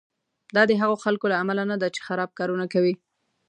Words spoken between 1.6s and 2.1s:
نه ده چې